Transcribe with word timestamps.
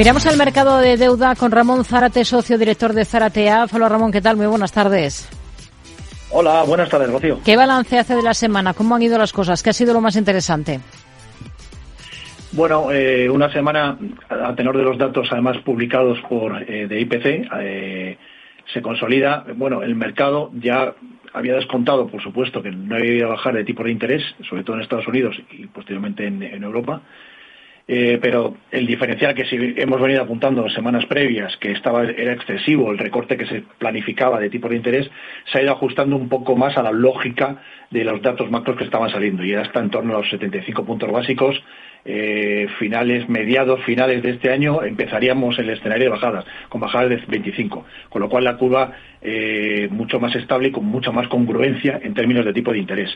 Miramos 0.00 0.24
al 0.24 0.38
mercado 0.38 0.78
de 0.78 0.96
deuda 0.96 1.34
con 1.34 1.52
Ramón 1.52 1.84
Zárate, 1.84 2.24
socio 2.24 2.56
director 2.56 2.94
de 2.94 3.04
Zaratea. 3.04 3.66
Hola 3.70 3.86
Ramón, 3.86 4.10
¿qué 4.10 4.22
tal? 4.22 4.38
Muy 4.38 4.46
buenas 4.46 4.72
tardes. 4.72 5.28
Hola, 6.30 6.62
buenas 6.62 6.88
tardes, 6.88 7.10
Rocío. 7.10 7.40
¿Qué 7.44 7.54
balance 7.54 7.98
hace 7.98 8.16
de 8.16 8.22
la 8.22 8.32
semana? 8.32 8.72
¿Cómo 8.72 8.94
han 8.94 9.02
ido 9.02 9.18
las 9.18 9.30
cosas? 9.34 9.62
¿Qué 9.62 9.68
ha 9.68 9.72
sido 9.74 9.92
lo 9.92 10.00
más 10.00 10.16
interesante? 10.16 10.80
Bueno, 12.52 12.90
eh, 12.90 13.28
una 13.28 13.52
semana 13.52 13.98
a 14.30 14.54
tenor 14.54 14.78
de 14.78 14.84
los 14.84 14.96
datos 14.96 15.28
además 15.30 15.58
publicados 15.58 16.18
por 16.30 16.62
eh, 16.62 16.86
de 16.88 16.98
IPC 16.98 17.50
eh, 17.60 18.16
se 18.72 18.80
consolida. 18.80 19.44
Bueno, 19.54 19.82
el 19.82 19.96
mercado 19.96 20.50
ya 20.54 20.94
había 21.34 21.56
descontado, 21.56 22.06
por 22.06 22.22
supuesto, 22.22 22.62
que 22.62 22.70
no 22.70 22.96
había 22.96 23.16
ido 23.16 23.26
a 23.26 23.32
bajar 23.32 23.52
de 23.52 23.64
tipo 23.64 23.84
de 23.84 23.90
interés, 23.90 24.22
sobre 24.48 24.64
todo 24.64 24.76
en 24.76 24.82
Estados 24.82 25.08
Unidos 25.08 25.36
y 25.50 25.66
posteriormente 25.66 26.26
en, 26.26 26.42
en 26.42 26.64
Europa. 26.64 27.02
Eh, 27.92 28.20
pero 28.22 28.54
el 28.70 28.86
diferencial 28.86 29.34
que 29.34 29.44
hemos 29.50 30.00
venido 30.00 30.22
apuntando 30.22 30.64
en 30.64 30.70
semanas 30.70 31.06
previas, 31.06 31.56
que 31.56 31.72
estaba 31.72 32.04
era 32.04 32.34
excesivo 32.34 32.92
el 32.92 32.98
recorte 32.98 33.36
que 33.36 33.46
se 33.46 33.64
planificaba 33.78 34.38
de 34.38 34.48
tipo 34.48 34.68
de 34.68 34.76
interés, 34.76 35.10
se 35.50 35.58
ha 35.58 35.62
ido 35.62 35.72
ajustando 35.72 36.14
un 36.14 36.28
poco 36.28 36.54
más 36.54 36.78
a 36.78 36.84
la 36.84 36.92
lógica 36.92 37.60
de 37.90 38.04
los 38.04 38.22
datos 38.22 38.48
macros 38.48 38.76
que 38.76 38.84
estaban 38.84 39.10
saliendo. 39.10 39.44
Y 39.44 39.50
ya 39.50 39.62
está 39.62 39.80
en 39.80 39.90
torno 39.90 40.14
a 40.14 40.20
los 40.20 40.30
75 40.30 40.84
puntos 40.84 41.10
básicos 41.10 41.60
eh, 42.04 42.66
finales, 42.78 43.28
mediados, 43.28 43.82
finales 43.84 44.22
de 44.22 44.30
este 44.30 44.50
año, 44.50 44.82
empezaríamos 44.82 45.58
el 45.58 45.70
escenario 45.70 46.04
de 46.04 46.10
bajadas, 46.10 46.44
con 46.68 46.80
bajadas 46.80 47.10
de 47.10 47.16
25, 47.26 47.84
con 48.08 48.22
lo 48.22 48.28
cual 48.28 48.44
la 48.44 48.56
curva 48.56 48.92
eh, 49.22 49.88
mucho 49.90 50.18
más 50.18 50.34
estable 50.34 50.68
y 50.68 50.72
con 50.72 50.86
mucha 50.86 51.12
más 51.12 51.28
congruencia 51.28 52.00
en 52.02 52.14
términos 52.14 52.44
de 52.44 52.52
tipo 52.52 52.72
de 52.72 52.78
interés. 52.78 53.10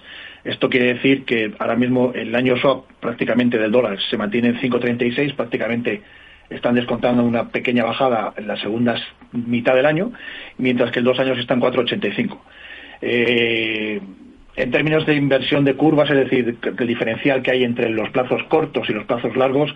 Esto 0.44 0.68
quiere 0.68 0.94
decir 0.94 1.24
que 1.24 1.52
ahora 1.58 1.76
mismo 1.76 2.12
el 2.14 2.34
año 2.34 2.56
swap 2.56 2.84
prácticamente 3.00 3.58
del 3.58 3.72
dólar 3.72 3.98
se 4.10 4.16
mantiene 4.16 4.48
en 4.48 4.60
5.36, 4.60 5.34
prácticamente 5.34 6.02
están 6.50 6.74
descontando 6.74 7.24
una 7.24 7.48
pequeña 7.48 7.84
bajada 7.84 8.34
en 8.36 8.46
la 8.46 8.56
segunda 8.56 8.96
mitad 9.32 9.74
del 9.74 9.86
año, 9.86 10.12
mientras 10.58 10.90
que 10.90 10.98
el 10.98 11.04
dos 11.04 11.18
años 11.18 11.38
está 11.38 11.54
en 11.54 11.60
4.85. 11.60 12.38
Eh, 13.00 14.00
en 14.56 14.70
términos 14.70 15.04
de 15.06 15.14
inversión 15.14 15.64
de 15.64 15.74
curvas, 15.74 16.10
es 16.10 16.16
decir, 16.16 16.58
el 16.78 16.86
diferencial 16.86 17.42
que 17.42 17.50
hay 17.50 17.64
entre 17.64 17.88
los 17.90 18.10
plazos 18.10 18.42
cortos 18.44 18.88
y 18.88 18.92
los 18.92 19.04
plazos 19.04 19.36
largos, 19.36 19.74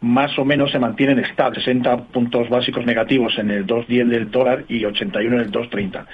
más 0.00 0.38
o 0.38 0.44
menos 0.44 0.72
se 0.72 0.78
mantienen 0.78 1.18
estables, 1.18 1.64
60 1.64 2.08
puntos 2.08 2.48
básicos 2.48 2.84
negativos 2.84 3.38
en 3.38 3.50
el 3.50 3.66
2.10 3.66 4.08
del 4.08 4.30
dólar 4.30 4.64
y 4.68 4.84
81 4.84 5.36
en 5.36 5.42
el 5.42 5.50
2.30. 5.50 6.06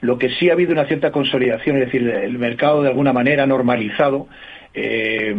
Lo 0.00 0.18
que 0.18 0.30
sí 0.30 0.48
ha 0.48 0.52
habido 0.52 0.72
una 0.72 0.86
cierta 0.86 1.10
consolidación, 1.10 1.76
es 1.76 1.86
decir, 1.86 2.08
el 2.08 2.38
mercado 2.38 2.82
de 2.82 2.88
alguna 2.88 3.12
manera 3.12 3.46
normalizado 3.46 4.28
eh, 4.72 5.34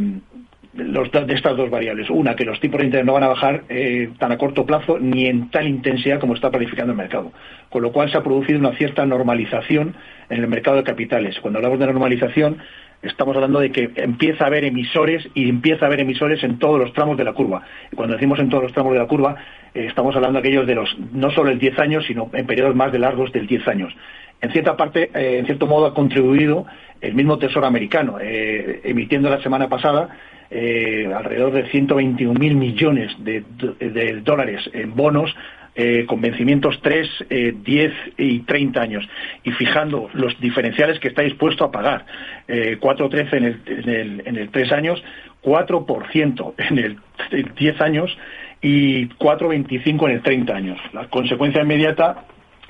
los, 0.73 1.11
de 1.11 1.33
estas 1.33 1.57
dos 1.57 1.69
variables. 1.69 2.09
Una, 2.09 2.35
que 2.35 2.45
los 2.45 2.59
tipos 2.59 2.79
de 2.79 2.85
interés 2.85 3.05
no 3.05 3.13
van 3.13 3.23
a 3.23 3.29
bajar 3.29 3.63
eh, 3.69 4.09
tan 4.19 4.31
a 4.31 4.37
corto 4.37 4.65
plazo 4.65 4.99
ni 4.99 5.25
en 5.25 5.49
tal 5.49 5.67
intensidad 5.67 6.19
como 6.19 6.35
está 6.35 6.49
planificando 6.49 6.91
el 6.91 6.97
mercado. 6.97 7.31
Con 7.69 7.81
lo 7.81 7.91
cual 7.91 8.11
se 8.11 8.17
ha 8.17 8.23
producido 8.23 8.59
una 8.59 8.75
cierta 8.75 9.05
normalización 9.05 9.95
en 10.29 10.39
el 10.39 10.47
mercado 10.47 10.77
de 10.77 10.83
capitales. 10.83 11.39
Cuando 11.39 11.57
hablamos 11.59 11.79
de 11.79 11.85
normalización, 11.87 12.57
estamos 13.01 13.35
hablando 13.35 13.59
de 13.59 13.71
que 13.71 13.91
empieza 13.95 14.43
a 14.43 14.47
haber 14.47 14.63
emisores 14.63 15.27
y 15.33 15.49
empieza 15.49 15.85
a 15.85 15.87
haber 15.87 16.01
emisores 16.01 16.43
en 16.43 16.59
todos 16.59 16.79
los 16.79 16.93
tramos 16.93 17.17
de 17.17 17.23
la 17.23 17.33
curva. 17.33 17.63
Y 17.91 17.95
cuando 17.95 18.15
decimos 18.15 18.39
en 18.39 18.49
todos 18.49 18.63
los 18.63 18.73
tramos 18.73 18.93
de 18.93 18.99
la 18.99 19.07
curva, 19.07 19.37
eh, 19.73 19.85
estamos 19.87 20.15
hablando 20.15 20.39
de 20.39 20.47
aquellos 20.47 20.67
de 20.67 20.75
los, 20.75 20.95
no 21.13 21.31
solo 21.31 21.49
el 21.49 21.59
10 21.59 21.79
años, 21.79 22.05
sino 22.05 22.29
en 22.33 22.45
periodos 22.45 22.75
más 22.75 22.91
de 22.91 22.99
largos 22.99 23.31
del 23.31 23.47
10 23.47 23.67
años. 23.67 23.93
En 24.41 24.51
cierta 24.51 24.77
parte, 24.77 25.09
eh, 25.13 25.39
en 25.39 25.45
cierto 25.45 25.65
modo, 25.65 25.87
ha 25.87 25.93
contribuido 25.93 26.65
el 27.01 27.13
mismo 27.13 27.37
Tesoro 27.39 27.65
americano, 27.65 28.17
emitiendo 28.19 29.29
la 29.29 29.41
semana 29.41 29.69
pasada 29.69 30.09
alrededor 30.51 31.53
de 31.53 31.69
121.000 31.71 32.55
millones 32.55 33.11
de, 33.19 33.43
de 33.79 34.21
dólares 34.21 34.69
en 34.73 34.95
bonos 34.95 35.35
eh, 35.81 36.05
con 36.07 36.19
vencimientos 36.19 36.77
3, 36.81 37.07
10 37.29 37.63
eh, 37.69 37.93
y 38.17 38.39
30 38.39 38.81
años 38.81 39.07
y 39.43 39.51
fijando 39.51 40.09
los 40.11 40.37
diferenciales 40.41 40.99
que 40.99 41.07
está 41.07 41.21
dispuesto 41.21 41.63
a 41.63 41.71
pagar. 41.71 42.05
Eh, 42.49 42.77
4,13 42.81 43.33
en 43.37 43.43
el, 43.45 43.61
en, 43.65 43.89
el, 43.89 44.23
en 44.25 44.35
el 44.35 44.49
3 44.49 44.71
años, 44.73 45.01
4% 45.41 46.53
en 46.57 46.79
el 46.79 46.97
10 47.55 47.81
años 47.81 48.17
y 48.61 49.07
4,25 49.07 50.09
en 50.09 50.11
el 50.15 50.21
30 50.21 50.53
años. 50.53 50.79
La 50.91 51.07
consecuencia 51.07 51.61
inmediata 51.61 52.25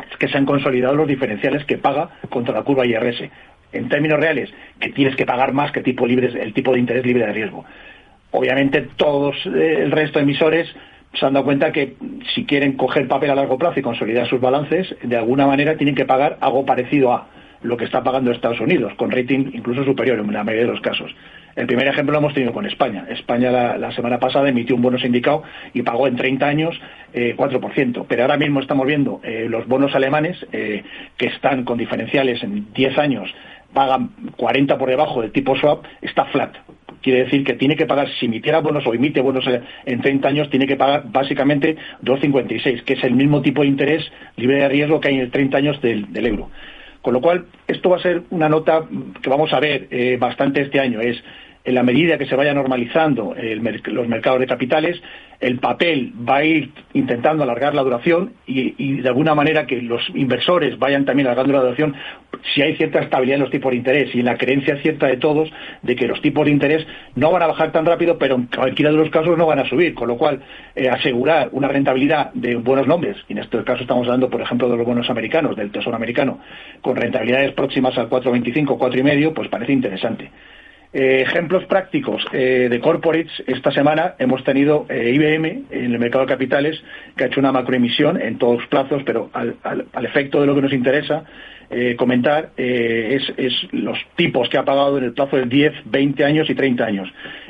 es 0.08 0.18
que 0.18 0.28
se 0.28 0.38
han 0.38 0.46
consolidado 0.46 0.94
los 0.94 1.08
diferenciales 1.08 1.66
que 1.66 1.80
paga 1.80 2.10
contra 2.30 2.54
la 2.54 2.62
curva 2.62 2.86
IRS. 2.86 3.24
En 3.72 3.90
términos 3.90 4.20
reales, 4.20 4.50
que 4.80 4.90
tienes 4.90 5.16
que 5.16 5.26
pagar 5.26 5.54
más 5.54 5.72
que 5.72 5.82
tipo 5.82 6.08
libre, 6.08 6.28
el 6.42 6.54
tipo 6.54 6.74
de 6.74 6.80
interés 6.80 7.06
libre 7.06 7.26
de 7.26 7.34
riesgo. 7.34 7.66
Obviamente, 8.32 8.88
todos 8.96 9.36
eh, 9.46 9.82
el 9.82 9.92
resto 9.92 10.20
de 10.20 10.24
emisores 10.24 10.68
se 11.14 11.26
han 11.26 11.34
dado 11.34 11.46
cuenta 11.46 11.72
que 11.72 11.96
si 12.36 12.46
quieren 12.46 12.74
coger 12.74 13.08
papel 13.08 13.32
a 13.32 13.36
largo 13.36 13.58
plazo 13.58 13.80
y 13.80 13.84
consolidar 13.84 14.28
sus 14.28 14.40
balances, 14.40 14.96
de 15.02 15.18
alguna 15.18 15.48
manera 15.48 15.76
tienen 15.76 15.96
que 15.96 16.06
pagar 16.06 16.38
algo 16.42 16.66
parecido 16.66 17.14
a 17.14 17.28
lo 17.62 17.78
que 17.78 17.86
está 17.86 18.04
pagando 18.04 18.32
Estados 18.32 18.60
Unidos, 18.60 18.94
con 18.96 19.12
rating 19.12 19.52
incluso 19.54 19.84
superior 19.84 20.20
en 20.20 20.32
la 20.32 20.44
mayoría 20.44 20.68
de 20.68 20.72
los 20.72 20.82
casos. 20.82 21.14
El 21.56 21.68
primer 21.68 21.88
ejemplo 21.88 22.14
lo 22.14 22.20
hemos 22.20 22.34
tenido 22.34 22.54
con 22.54 22.66
España. 22.66 23.06
España 23.10 23.52
la, 23.52 23.92
semana 23.92 24.18
pasada 24.18 24.48
emitió 24.48 24.76
un 24.76 24.82
bono 24.82 24.98
sindicado 24.98 25.44
y 25.74 25.82
pagó 25.82 26.08
en 26.08 26.16
30 26.16 26.48
años 26.48 26.80
eh, 27.12 27.36
4%. 27.36 28.06
Pero 28.08 28.22
ahora 28.22 28.38
mismo 28.38 28.62
estamos 28.62 28.88
viendo 28.88 29.20
eh, 29.24 29.48
los 29.50 29.68
bonos 29.68 29.94
alemanes 29.94 30.38
eh, 30.54 30.84
que 31.18 31.26
están 31.26 31.66
con 31.66 31.78
diferenciales 31.78 32.44
en 32.44 32.72
10 32.74 32.98
años, 32.98 33.34
pagan 33.74 34.12
40 34.36 34.78
por 34.78 34.90
debajo 34.90 35.22
del 35.22 35.32
tipo 35.32 35.56
swap, 35.56 35.86
está 36.02 36.26
flat 36.26 36.56
quiere 37.02 37.26
decir 37.26 37.44
que 37.44 37.54
tiene 37.54 37.76
que 37.76 37.86
pagar, 37.86 38.10
si 38.20 38.26
emitiera 38.26 38.60
bonos 38.60 38.86
o 38.86 38.94
emite 38.94 39.22
bonos 39.22 39.46
en 39.86 40.02
30 40.02 40.28
años, 40.28 40.50
tiene 40.50 40.68
que 40.68 40.76
pagar 40.76 41.04
básicamente 41.12 41.78
2,56, 42.04 42.84
que 42.84 42.94
es 42.94 43.04
el 43.04 43.14
mismo 43.16 43.42
tipo 43.42 43.62
de 43.62 43.68
interés 43.68 44.04
libre 44.36 44.58
de 44.58 44.70
riesgo 44.70 45.00
que 45.00 45.10
hay 45.10 45.16
en 45.16 45.22
el 45.22 45.32
30 45.32 45.58
años 45.58 45.82
del, 45.82 46.26
euro. 46.26 46.50
Con 47.02 47.14
lo 47.14 47.22
cual, 47.22 47.46
esto 47.68 47.90
va 47.90 47.98
a 47.98 48.02
ser 48.02 48.24
una 48.30 48.50
nota 48.50 48.84
que 49.22 49.30
vamos 49.30 49.54
a 49.54 49.60
ver 49.60 49.88
eh, 49.90 50.18
bastante 50.20 50.62
este 50.62 50.80
año. 50.80 51.00
Es 51.00 51.18
en 51.70 51.76
la 51.76 51.84
medida 51.84 52.18
que 52.18 52.26
se 52.26 52.36
vaya 52.36 52.52
normalizando 52.52 53.36
los 53.36 54.08
mercados 54.08 54.40
de 54.40 54.48
capitales, 54.48 55.00
el 55.40 55.60
papel 55.60 56.12
va 56.28 56.38
a 56.38 56.44
ir 56.44 56.72
intentando 56.94 57.44
alargar 57.44 57.76
la 57.76 57.84
duración 57.84 58.34
y, 58.48 59.02
de 59.02 59.08
alguna 59.08 59.36
manera 59.36 59.68
que 59.68 59.80
los 59.80 60.02
inversores 60.16 60.80
vayan 60.80 61.06
también 61.06 61.28
alargando 61.28 61.54
la 61.54 61.62
duración 61.62 61.96
si 62.54 62.64
hay 62.64 62.76
cierta 62.76 63.00
estabilidad 63.02 63.36
en 63.36 63.42
los 63.44 63.52
tipos 63.52 63.70
de 63.70 63.78
interés 63.78 64.16
y 64.16 64.20
en 64.20 64.26
la 64.26 64.38
creencia 64.38 64.82
cierta 64.82 65.06
de 65.06 65.18
todos 65.18 65.52
de 65.84 65.96
que 65.96 66.08
los 66.08 66.20
tipos 66.24 66.44
de 66.46 66.52
interés 66.52 66.88
no 67.16 67.32
van 67.32 67.44
a 67.44 67.48
bajar 67.48 67.72
tan 67.72 67.86
rápido, 67.86 68.18
pero 68.18 68.36
en 68.36 68.48
cualquiera 68.48 68.92
de 68.92 68.98
los 68.98 69.12
casos 69.12 69.38
no 69.38 69.46
van 69.46 69.60
a 69.60 69.70
subir, 69.70 69.94
con 69.94 70.08
lo 70.08 70.18
cual 70.18 70.42
eh, 70.76 70.90
asegurar 70.90 71.50
una 71.52 71.68
rentabilidad 71.68 72.34
de 72.34 72.56
buenos 72.56 72.88
nombres, 72.88 73.16
y 73.28 73.34
en 73.34 73.40
este 73.40 73.64
caso 73.64 73.84
estamos 73.84 74.08
hablando, 74.08 74.28
por 74.30 74.42
ejemplo, 74.42 74.68
de 74.68 74.76
los 74.76 74.88
bonos 74.88 75.10
americanos, 75.10 75.56
del 75.56 75.72
Tesoro 75.72 75.96
americano, 75.96 76.40
con 76.82 76.96
rentabilidades 76.96 77.54
próximas 77.54 77.96
al 78.00 78.10
4,25, 78.10 78.78
4,5, 78.78 79.34
pues 79.34 79.50
parece 79.50 79.72
interesante. 79.72 80.32
Eh, 80.92 81.22
ejemplos 81.22 81.66
prácticos 81.66 82.26
eh, 82.34 82.68
de 82.68 82.80
corporates. 82.80 83.32
Esta 83.46 83.72
semana 83.72 84.16
hemos 84.18 84.44
tenido 84.44 84.88
eh, 84.90 85.12
IBM 85.14 85.66
en 85.70 85.94
el 85.94 86.00
mercado 86.00 86.26
de 86.26 86.32
capitales 86.32 86.84
que 87.16 87.26
ha 87.26 87.28
hecho 87.28 87.40
una 87.40 87.52
macroemisión 87.52 88.20
en 88.20 88.40
todos 88.40 88.62
los 88.62 88.68
plazos, 88.70 89.04
pero 89.06 89.30
al, 89.34 89.56
efecto 90.04 90.42
de 90.42 90.48
lo 90.48 90.56
que 90.56 90.62
nos 90.62 90.74
interesa 90.74 91.24
comentar 91.98 92.50
es, 92.58 93.22
los 93.74 94.00
tipos 94.16 94.50
que 94.50 94.58
ha 94.58 94.66
pagado 94.66 94.98
en 94.98 95.04
el 95.04 95.14
plazo 95.14 95.38
de 95.38 95.46
10, 95.46 95.74
20 95.86 96.26
años 96.26 96.50
y 96.50 96.56
30 96.56 96.84
años. 96.84 97.08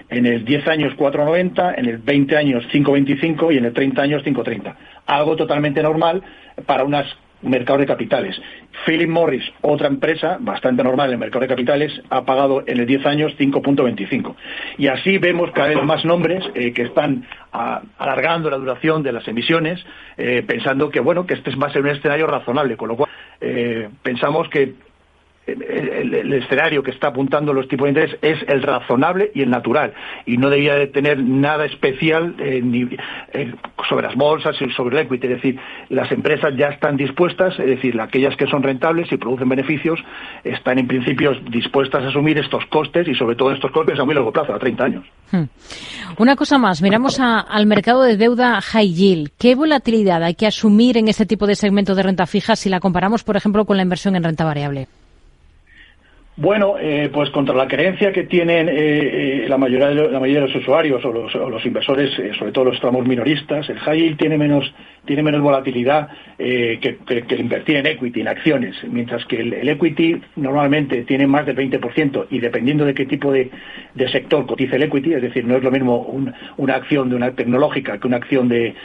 En 0.09 0.25
el 0.25 0.43
10 0.43 0.67
años 0.67 0.93
4,90, 0.97 1.75
en 1.77 1.85
el 1.85 1.99
20 1.99 2.35
años 2.35 2.65
5,25 2.69 3.53
y 3.53 3.57
en 3.59 3.63
el 3.63 3.71
30 3.71 4.01
años 4.01 4.21
5,30. 4.25 4.75
Algo 5.05 5.37
totalmente 5.37 5.81
normal 5.81 6.21
para 6.65 6.83
unas 6.83 7.07
mercado 7.41 7.79
de 7.79 7.85
capitales. 7.85 8.39
Philip 8.85 9.09
Morris, 9.09 9.43
otra 9.61 9.87
empresa 9.87 10.37
bastante 10.39 10.83
normal 10.83 11.07
en 11.07 11.13
el 11.13 11.19
mercado 11.19 11.41
de 11.41 11.47
capitales, 11.47 12.01
ha 12.09 12.23
pagado 12.23 12.63
en 12.65 12.79
el 12.79 12.85
10 12.85 13.05
años 13.05 13.33
5.25. 13.37 14.35
Y 14.77 14.87
así 14.87 15.17
vemos 15.17 15.51
cada 15.51 15.69
vez 15.69 15.83
más 15.83 16.05
nombres 16.05 16.43
eh, 16.55 16.73
que 16.73 16.83
están 16.83 17.25
alargando 17.51 18.49
la 18.49 18.57
duración 18.57 19.03
de 19.03 19.11
las 19.11 19.27
emisiones, 19.27 19.83
eh, 20.17 20.43
pensando 20.45 20.89
que 20.89 20.99
bueno 20.99 21.25
que 21.25 21.33
este 21.33 21.55
va 21.55 21.67
a 21.67 21.73
ser 21.73 21.81
un 21.81 21.89
escenario 21.89 22.27
razonable, 22.27 22.77
con 22.77 22.89
lo 22.89 22.95
cual 22.95 23.09
eh, 23.41 23.89
pensamos 24.03 24.49
que 24.49 24.73
el, 25.47 26.33
escenario 26.33 26.83
que 26.83 26.91
está 26.91 27.07
apuntando 27.07 27.53
los 27.53 27.67
tipos 27.67 27.85
de 27.85 27.89
interés 27.89 28.17
es 28.21 28.37
el 28.47 28.61
razonable 28.61 29.31
y 29.33 29.41
el 29.41 29.49
natural 29.49 29.93
y 30.25 30.37
no 30.37 30.49
debía 30.49 30.75
de 30.75 30.87
tener 30.87 31.19
nada 31.19 31.65
especial 31.65 32.35
eh, 32.39 32.61
eh, 33.33 33.53
sobre 33.87 34.07
las 34.07 34.15
bolsas 34.15 34.55
y 34.61 34.69
sobre 34.71 34.99
el 34.99 35.05
equity. 35.05 35.27
Es 35.27 35.33
decir, 35.33 35.59
las 35.89 36.11
empresas 36.11 36.53
ya 36.57 36.67
están 36.67 36.97
dispuestas, 36.97 37.59
es 37.59 37.65
decir, 37.65 37.99
aquellas 37.99 38.35
que 38.35 38.47
son 38.47 38.63
rentables 38.63 39.11
y 39.11 39.17
producen 39.17 39.49
beneficios, 39.49 39.99
están 40.43 40.79
en 40.79 40.87
principio 40.87 41.33
dispuestas 41.49 42.03
a 42.03 42.09
asumir 42.09 42.37
estos 42.37 42.65
costes 42.67 43.07
y 43.07 43.15
sobre 43.15 43.35
todo 43.35 43.51
estos 43.51 43.71
costes 43.71 43.99
a 43.99 44.05
muy 44.05 44.15
largo 44.15 44.31
plazo, 44.31 44.53
a 44.53 44.59
30 44.59 44.83
años. 44.83 45.05
Hmm. 45.31 45.43
Una 46.17 46.35
cosa 46.35 46.57
más, 46.57 46.81
miramos 46.81 47.19
al 47.19 47.65
mercado 47.65 48.03
de 48.03 48.17
deuda 48.17 48.61
high 48.61 48.93
yield. 48.93 49.29
¿Qué 49.37 49.55
volatilidad 49.55 50.23
hay 50.23 50.35
que 50.35 50.47
asumir 50.47 50.97
en 50.97 51.07
este 51.07 51.25
tipo 51.25 51.47
de 51.47 51.55
segmento 51.55 51.95
de 51.95 52.03
renta 52.03 52.25
fija 52.25 52.55
si 52.55 52.69
la 52.69 52.79
comparamos, 52.79 53.23
por 53.23 53.37
ejemplo, 53.37 53.65
con 53.65 53.77
la 53.77 53.83
inversión 53.83 54.15
en 54.15 54.23
renta 54.23 54.43
variable? 54.43 54.87
Bueno, 56.41 56.75
eh, 56.79 57.09
pues 57.11 57.29
contra 57.31 57.53
la 57.53 57.67
creencia 57.67 58.13
que 58.13 58.23
tienen 58.23 58.69
eh, 58.69 58.73
eh, 59.43 59.45
la, 59.49 59.57
mayoría 59.57 59.89
de, 59.89 60.09
la 60.09 60.21
mayoría 60.21 60.39
de 60.39 60.47
los 60.47 60.55
usuarios 60.55 61.03
o 61.03 61.11
los, 61.11 61.65
inversores, 61.65 62.11
sobre 62.37 62.53
todo 62.53 62.63
los 62.63 62.79
tramos 62.79 63.05
minoristas, 63.05 63.69
el 63.69 63.77
high 63.79 63.99
yield 63.99 64.17
tiene 64.17 64.37
menos, 64.37 64.73
tiene 65.03 65.21
menos 65.21 65.41
volatilidad 65.41 66.07
que, 66.37 66.97
invertir 67.37 67.75
en 67.75 67.87
equity, 67.87 68.21
en 68.21 68.29
acciones, 68.29 68.77
mientras 68.89 69.25
que 69.25 69.41
el, 69.41 69.67
equity 69.67 70.21
normalmente 70.37 71.03
tiene 71.03 71.27
más 71.27 71.45
del 71.45 71.57
20% 71.57 72.27
y 72.29 72.39
dependiendo 72.39 72.85
de 72.85 72.93
qué 72.93 73.05
tipo 73.05 73.33
de, 73.33 73.51
sector 74.09 74.45
cotiza 74.45 74.77
el 74.77 74.83
equity, 74.83 75.15
es 75.15 75.21
decir, 75.21 75.43
no 75.43 75.57
es 75.57 75.63
lo 75.63 75.71
mismo 75.71 75.99
una 76.55 76.75
acción 76.75 77.09
de 77.09 77.17
una 77.17 77.31
tecnológica 77.31 77.97
que 77.97 78.07
una 78.07 78.15
acción 78.15 78.47
de 78.47 78.75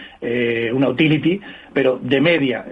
una 0.72 0.88
utility, 0.88 1.40
pero 1.72 2.00
de 2.02 2.20
media 2.20 2.64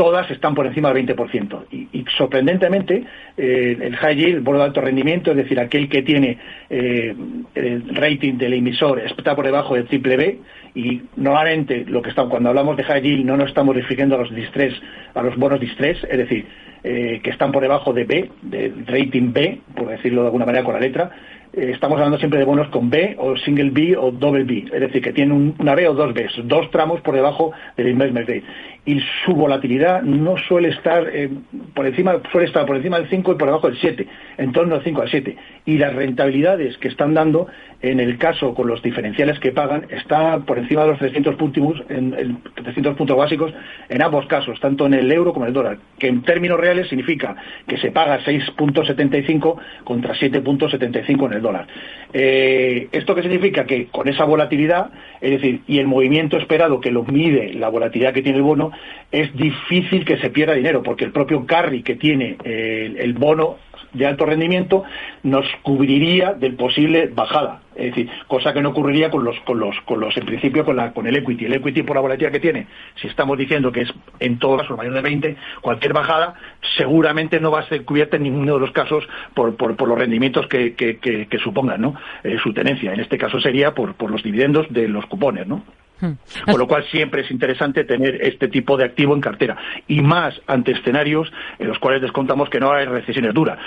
todas 0.00 0.30
están 0.30 0.54
por 0.54 0.66
encima 0.66 0.90
del 0.90 1.06
20%. 1.06 1.66
Y, 1.70 2.06
sorprendentemente, 2.16 3.04
eh, 3.36 3.76
el 3.78 3.94
high 3.96 4.16
yield, 4.16 4.36
el 4.36 4.40
bono 4.40 4.60
de 4.60 4.64
alto 4.64 4.80
rendimiento, 4.80 5.30
es 5.30 5.36
decir, 5.36 5.60
aquel 5.60 5.90
que 5.90 6.00
tiene 6.00 6.38
eh, 6.70 7.14
el 7.54 7.94
rating 7.94 8.38
del 8.38 8.54
emisor 8.54 9.00
está 9.00 9.36
por 9.36 9.44
debajo 9.44 9.74
del 9.74 9.84
triple 9.84 10.16
B, 10.16 10.38
y 10.74 11.02
normalmente 11.16 11.84
lo 11.86 12.00
que 12.00 12.14
cuando 12.14 12.48
hablamos 12.48 12.78
de 12.78 12.84
high 12.84 13.02
yield 13.02 13.26
no 13.26 13.36
nos 13.36 13.48
estamos 13.48 13.76
refiriendo 13.76 14.14
a 14.14 14.20
los 14.20 14.34
distress, 14.34 14.72
a 15.12 15.22
los 15.22 15.36
bonos 15.36 15.60
distress, 15.60 16.02
es 16.10 16.16
decir, 16.16 16.46
eh, 16.82 17.20
que 17.22 17.28
están 17.28 17.52
por 17.52 17.60
debajo 17.60 17.92
de 17.92 18.04
B, 18.04 18.30
de 18.40 18.72
rating 18.86 19.34
B, 19.34 19.60
por 19.76 19.90
decirlo 19.90 20.22
de 20.22 20.28
alguna 20.28 20.46
manera 20.46 20.64
con 20.64 20.72
la 20.72 20.80
letra, 20.80 21.10
eh, 21.52 21.70
estamos 21.74 21.96
hablando 21.96 22.18
siempre 22.18 22.38
de 22.38 22.44
bonos 22.44 22.68
con 22.68 22.90
B 22.90 23.16
o 23.18 23.36
single 23.36 23.70
B 23.70 23.96
o 23.96 24.12
double 24.12 24.44
B, 24.44 24.66
es 24.72 24.80
decir, 24.80 25.02
que 25.02 25.12
tienen 25.12 25.54
una 25.58 25.74
B 25.74 25.88
o 25.88 25.94
dos 25.94 26.14
Bs, 26.14 26.42
dos 26.44 26.70
tramos 26.70 27.00
por 27.00 27.14
debajo 27.14 27.52
del 27.76 27.88
investment 27.88 28.28
grade. 28.28 28.44
Y 28.86 28.98
su 29.24 29.34
volatilidad 29.34 30.02
no 30.02 30.36
suele 30.48 30.68
estar 30.68 31.06
eh, 31.12 31.28
por 31.74 31.86
encima, 31.86 32.20
suele 32.32 32.46
estar 32.46 32.64
por 32.64 32.76
encima 32.76 32.98
del 32.98 33.10
5 33.10 33.32
y 33.32 33.34
por 33.34 33.48
debajo 33.48 33.68
del 33.68 33.78
7, 33.78 34.06
en 34.38 34.52
torno 34.52 34.76
al 34.76 34.82
5 34.82 35.02
al 35.02 35.10
7. 35.10 35.36
Y 35.66 35.76
las 35.76 35.94
rentabilidades 35.94 36.78
que 36.78 36.88
están 36.88 37.12
dando, 37.12 37.46
en 37.82 38.00
el 38.00 38.16
caso 38.16 38.54
con 38.54 38.68
los 38.68 38.82
diferenciales 38.82 39.38
que 39.38 39.52
pagan, 39.52 39.86
está 39.90 40.38
por 40.38 40.58
encima 40.58 40.82
de 40.82 40.88
los 40.88 40.98
300 40.98 41.34
puntos, 41.36 41.82
en, 41.90 42.38
300 42.54 42.96
puntos 42.96 43.16
básicos 43.16 43.52
en 43.88 44.02
ambos 44.02 44.26
casos, 44.26 44.58
tanto 44.60 44.86
en 44.86 44.94
el 44.94 45.12
euro 45.12 45.34
como 45.34 45.44
en 45.44 45.48
el 45.48 45.54
dólar, 45.54 45.78
que 45.98 46.08
en 46.08 46.22
términos 46.22 46.58
reales 46.58 46.88
significa 46.88 47.36
que 47.66 47.76
se 47.76 47.90
paga 47.90 48.18
6.75 48.20 49.56
contra 49.84 50.14
7.75 50.14 51.26
en 51.26 51.32
el 51.34 51.39
dólar. 51.42 51.66
Eh, 52.12 52.88
¿Esto 52.90 53.14
qué 53.14 53.22
significa? 53.22 53.64
Que 53.64 53.86
con 53.86 54.08
esa 54.08 54.24
volatilidad, 54.24 54.90
es 55.20 55.30
decir, 55.30 55.60
y 55.66 55.78
el 55.78 55.86
movimiento 55.86 56.36
esperado 56.36 56.80
que 56.80 56.90
lo 56.90 57.04
mide 57.04 57.54
la 57.54 57.68
volatilidad 57.68 58.12
que 58.12 58.22
tiene 58.22 58.38
el 58.38 58.44
bono, 58.44 58.72
es 59.12 59.34
difícil 59.36 60.04
que 60.04 60.18
se 60.18 60.30
pierda 60.30 60.54
dinero, 60.54 60.82
porque 60.82 61.04
el 61.04 61.12
propio 61.12 61.46
carry 61.46 61.82
que 61.82 61.96
tiene 61.96 62.36
eh, 62.44 62.96
el 62.98 63.12
bono 63.14 63.56
de 63.92 64.06
alto 64.06 64.24
rendimiento 64.24 64.84
nos 65.22 65.46
cubriría 65.62 66.32
del 66.32 66.54
posible 66.54 67.08
bajada. 67.12 67.62
Es 67.74 67.94
decir, 67.94 68.10
cosa 68.26 68.52
que 68.52 68.60
no 68.60 68.70
ocurriría 68.70 69.10
con 69.10 69.24
los, 69.24 69.38
con 69.40 69.58
los, 69.60 69.80
con 69.82 70.00
los, 70.00 70.16
en 70.16 70.26
principio, 70.26 70.64
con 70.64 70.76
la, 70.76 70.92
con 70.92 71.06
el 71.06 71.16
equity. 71.16 71.46
El 71.46 71.54
equity 71.54 71.82
por 71.82 71.96
la 71.96 72.02
volatilidad 72.02 72.32
que 72.32 72.40
tiene, 72.40 72.66
si 73.00 73.06
estamos 73.06 73.38
diciendo 73.38 73.70
que 73.70 73.82
es 73.82 73.92
en 74.18 74.38
todos 74.38 74.62
casos 74.62 74.76
mayor 74.76 74.94
de 74.94 75.02
20, 75.02 75.36
cualquier 75.60 75.92
bajada 75.92 76.34
seguramente 76.76 77.40
no 77.40 77.50
va 77.50 77.60
a 77.60 77.68
ser 77.68 77.84
cubierta 77.84 78.16
en 78.16 78.24
ninguno 78.24 78.54
de 78.54 78.60
los 78.60 78.72
casos 78.72 79.08
por, 79.34 79.56
por, 79.56 79.88
los 79.88 79.98
rendimientos 79.98 80.46
que, 80.48 80.74
que, 80.74 81.38
supongan, 81.42 81.80
¿no? 81.80 81.94
Eh, 82.24 82.38
su 82.42 82.52
tenencia. 82.52 82.92
En 82.92 83.00
este 83.00 83.18
caso 83.18 83.40
sería 83.40 83.72
por, 83.74 83.94
por 83.94 84.10
los 84.10 84.22
dividendos 84.22 84.66
de 84.70 84.88
los 84.88 85.06
cupones, 85.06 85.46
¿no? 85.46 85.62
Hmm. 86.00 86.12
Con 86.46 86.58
lo 86.58 86.66
cual 86.66 86.84
siempre 86.90 87.22
es 87.22 87.30
interesante 87.30 87.84
tener 87.84 88.22
este 88.22 88.48
tipo 88.48 88.76
de 88.76 88.84
activo 88.84 89.14
en 89.14 89.20
cartera 89.20 89.56
y 89.86 90.00
más 90.00 90.40
ante 90.46 90.72
escenarios 90.72 91.30
en 91.58 91.68
los 91.68 91.78
cuales 91.78 92.00
descontamos 92.00 92.48
que 92.48 92.58
no 92.58 92.72
hay 92.72 92.86
recesiones 92.86 93.34
duras 93.34 93.58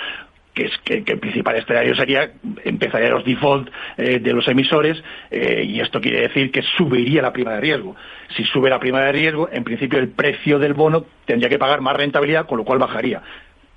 que 0.54 0.66
es 0.66 0.78
que, 0.84 1.02
el 1.04 1.18
principal 1.18 1.56
escenario 1.56 1.94
sería 1.96 2.30
empezaría 2.64 3.10
los 3.10 3.24
default 3.24 3.68
eh, 3.96 4.18
de 4.18 4.32
los 4.32 4.46
emisores 4.48 5.02
eh, 5.30 5.64
y 5.64 5.80
esto 5.80 6.00
quiere 6.00 6.22
decir 6.22 6.50
que 6.50 6.62
subiría 6.76 7.22
la 7.22 7.32
prima 7.32 7.52
de 7.52 7.60
riesgo. 7.60 7.96
Si 8.36 8.44
sube 8.44 8.70
la 8.70 8.80
prima 8.80 9.00
de 9.02 9.12
riesgo, 9.12 9.48
en 9.52 9.64
principio 9.64 9.98
el 9.98 10.08
precio 10.08 10.58
del 10.58 10.74
bono 10.74 11.04
tendría 11.24 11.48
que 11.48 11.58
pagar 11.58 11.80
más 11.80 11.96
rentabilidad, 11.96 12.46
con 12.46 12.58
lo 12.58 12.64
cual 12.64 12.78
bajaría 12.78 13.22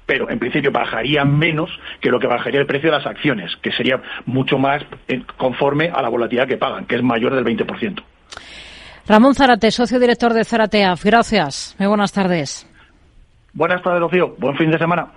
pero 0.07 0.29
en 0.29 0.39
principio 0.39 0.71
bajaría 0.71 1.25
menos 1.25 1.69
que 1.99 2.09
lo 2.09 2.19
que 2.19 2.27
bajaría 2.27 2.61
el 2.61 2.65
precio 2.65 2.89
de 2.89 2.97
las 2.97 3.05
acciones, 3.05 3.55
que 3.57 3.71
sería 3.73 4.01
mucho 4.25 4.57
más 4.57 4.81
eh, 5.09 5.21
conforme 5.35 5.91
a 5.93 6.01
la 6.01 6.09
volatilidad 6.09 6.47
que 6.47 6.57
pagan, 6.57 6.85
que 6.85 6.95
es 6.95 7.03
mayor 7.03 7.35
del 7.35 7.43
20%. 7.43 8.01
Ramón 9.07 9.35
Zarate, 9.35 9.69
socio 9.69 9.99
director 9.99 10.33
de 10.33 10.43
Zarateaf. 10.43 11.03
Gracias. 11.03 11.75
Muy 11.77 11.87
buenas 11.87 12.11
tardes. 12.11 12.67
Buenas 13.53 13.81
tardes, 13.81 14.01
Rocío. 14.01 14.35
Buen 14.37 14.57
fin 14.57 14.71
de 14.71 14.77
semana. 14.77 15.07